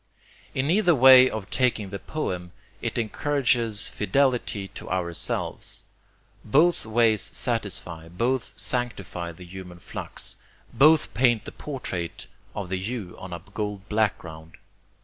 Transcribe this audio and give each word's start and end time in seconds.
In 0.55 0.71
either 0.71 0.95
way 0.95 1.29
of 1.29 1.51
taking 1.51 1.91
the 1.91 1.99
poem, 1.99 2.53
it 2.81 2.97
encourages 2.97 3.87
fidelity 3.87 4.67
to 4.69 4.89
ourselves. 4.89 5.83
Both 6.43 6.87
ways 6.87 7.21
satisfy; 7.21 8.07
both 8.07 8.51
sanctify 8.57 9.31
the 9.33 9.45
human 9.45 9.77
flux. 9.77 10.37
Both 10.73 11.13
paint 11.13 11.45
the 11.45 11.51
portrait 11.51 12.25
of 12.55 12.69
the 12.69 12.79
YOU 12.79 13.15
on 13.19 13.31
a 13.31 13.43
gold 13.53 13.87
background. 13.89 14.57